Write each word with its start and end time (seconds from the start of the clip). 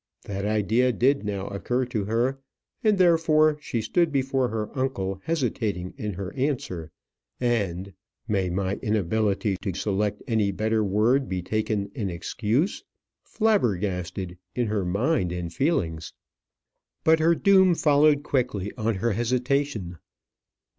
That 0.23 0.45
idea 0.45 0.91
did 0.91 1.23
now 1.23 1.45
occur 1.49 1.85
to 1.85 2.05
her, 2.05 2.39
and 2.83 2.97
therefore 2.97 3.59
she 3.61 3.83
stood 3.83 4.11
before 4.11 4.47
her 4.49 4.75
uncle 4.75 5.21
hesitating 5.25 5.93
in 5.95 6.13
her 6.13 6.33
answer, 6.33 6.89
and 7.39 7.93
may 8.27 8.49
my 8.49 8.77
inability 8.77 9.57
to 9.57 9.75
select 9.75 10.23
any 10.27 10.49
better 10.51 10.83
word 10.83 11.29
be 11.29 11.43
taken 11.43 11.91
in 11.93 12.09
excuse? 12.09 12.83
"flabbergasted" 13.21 14.39
in 14.55 14.65
her 14.65 14.83
mind 14.85 15.31
and 15.31 15.53
feelings. 15.53 16.13
But 17.03 17.19
her 17.19 17.35
doom 17.35 17.75
followed 17.75 18.23
quickly 18.23 18.71
on 18.79 18.95
her 18.95 19.11
hesitation. 19.11 19.99